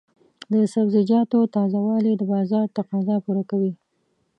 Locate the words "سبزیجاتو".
0.73-1.39